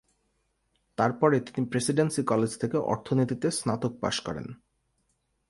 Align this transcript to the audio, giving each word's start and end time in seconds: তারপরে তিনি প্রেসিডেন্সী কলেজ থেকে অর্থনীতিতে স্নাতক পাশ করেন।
তারপরে 0.97 1.39
তিনি 1.39 1.61
প্রেসিডেন্সী 1.67 2.21
কলেজ 2.23 2.51
থেকে 2.57 2.77
অর্থনীতিতে 2.77 3.47
স্নাতক 3.51 3.93
পাশ 4.01 4.15
করেন। 4.19 4.47